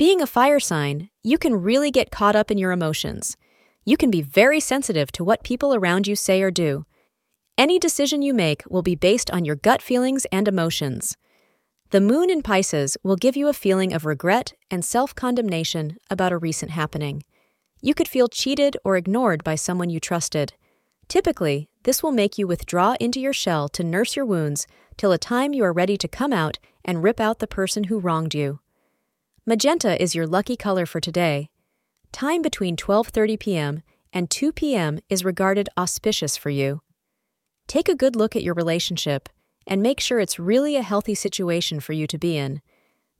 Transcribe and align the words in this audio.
Being 0.00 0.22
a 0.22 0.26
fire 0.26 0.60
sign, 0.60 1.10
you 1.22 1.36
can 1.36 1.60
really 1.60 1.90
get 1.90 2.10
caught 2.10 2.34
up 2.34 2.50
in 2.50 2.56
your 2.56 2.72
emotions. 2.72 3.36
You 3.84 3.98
can 3.98 4.10
be 4.10 4.22
very 4.22 4.58
sensitive 4.58 5.12
to 5.12 5.22
what 5.22 5.44
people 5.44 5.74
around 5.74 6.06
you 6.06 6.16
say 6.16 6.40
or 6.40 6.50
do. 6.50 6.86
Any 7.58 7.78
decision 7.78 8.22
you 8.22 8.32
make 8.32 8.62
will 8.66 8.80
be 8.80 8.94
based 8.94 9.30
on 9.30 9.44
your 9.44 9.56
gut 9.56 9.82
feelings 9.82 10.24
and 10.32 10.48
emotions. 10.48 11.18
The 11.90 12.00
moon 12.00 12.30
in 12.30 12.40
Pisces 12.40 12.96
will 13.02 13.16
give 13.16 13.36
you 13.36 13.48
a 13.48 13.52
feeling 13.52 13.92
of 13.92 14.06
regret 14.06 14.54
and 14.70 14.82
self 14.82 15.14
condemnation 15.14 15.98
about 16.08 16.32
a 16.32 16.38
recent 16.38 16.70
happening. 16.70 17.22
You 17.82 17.92
could 17.92 18.08
feel 18.08 18.28
cheated 18.28 18.78
or 18.82 18.96
ignored 18.96 19.44
by 19.44 19.54
someone 19.54 19.90
you 19.90 20.00
trusted. 20.00 20.54
Typically, 21.08 21.68
this 21.82 22.02
will 22.02 22.12
make 22.12 22.38
you 22.38 22.46
withdraw 22.46 22.94
into 23.00 23.20
your 23.20 23.34
shell 23.34 23.68
to 23.68 23.84
nurse 23.84 24.16
your 24.16 24.24
wounds 24.24 24.66
till 24.96 25.12
a 25.12 25.18
time 25.18 25.52
you 25.52 25.62
are 25.62 25.74
ready 25.74 25.98
to 25.98 26.08
come 26.08 26.32
out 26.32 26.58
and 26.86 27.02
rip 27.02 27.20
out 27.20 27.38
the 27.38 27.46
person 27.46 27.84
who 27.84 27.98
wronged 27.98 28.32
you. 28.32 28.60
Magenta 29.46 30.00
is 30.00 30.14
your 30.14 30.26
lucky 30.26 30.54
color 30.54 30.84
for 30.84 31.00
today. 31.00 31.48
Time 32.12 32.42
between 32.42 32.76
12:30 32.76 33.40
p.m. 33.40 33.82
and 34.12 34.28
2 34.28 34.52
p.m. 34.52 34.98
is 35.08 35.24
regarded 35.24 35.70
auspicious 35.78 36.36
for 36.36 36.50
you. 36.50 36.82
Take 37.66 37.88
a 37.88 37.94
good 37.94 38.16
look 38.16 38.36
at 38.36 38.42
your 38.42 38.52
relationship 38.52 39.30
and 39.66 39.80
make 39.80 39.98
sure 39.98 40.20
it's 40.20 40.38
really 40.38 40.76
a 40.76 40.82
healthy 40.82 41.14
situation 41.14 41.80
for 41.80 41.94
you 41.94 42.06
to 42.06 42.18
be 42.18 42.36
in. 42.36 42.60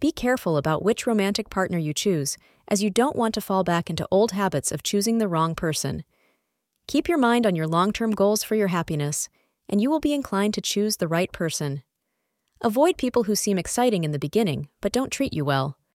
Be 0.00 0.10
careful 0.10 0.56
about 0.56 0.82
which 0.82 1.06
romantic 1.06 1.50
partner 1.50 1.78
you 1.78 1.94
choose, 1.94 2.36
as 2.66 2.82
you 2.82 2.90
don't 2.90 3.14
want 3.14 3.32
to 3.34 3.40
fall 3.40 3.62
back 3.62 3.88
into 3.88 4.08
old 4.10 4.32
habits 4.32 4.72
of 4.72 4.82
choosing 4.82 5.18
the 5.18 5.28
wrong 5.28 5.54
person. 5.54 6.02
Keep 6.88 7.08
your 7.08 7.18
mind 7.18 7.46
on 7.46 7.54
your 7.54 7.68
long 7.68 7.92
term 7.92 8.10
goals 8.10 8.42
for 8.42 8.56
your 8.56 8.68
happiness, 8.68 9.28
and 9.68 9.80
you 9.80 9.88
will 9.88 10.00
be 10.00 10.14
inclined 10.14 10.54
to 10.54 10.60
choose 10.60 10.96
the 10.96 11.06
right 11.06 11.30
person. 11.30 11.84
Avoid 12.60 12.98
people 12.98 13.24
who 13.24 13.36
seem 13.36 13.56
exciting 13.56 14.02
in 14.02 14.10
the 14.10 14.18
beginning 14.18 14.68
but 14.80 14.90
don't 14.90 15.12
treat 15.12 15.32
you 15.32 15.44
well. 15.44 15.77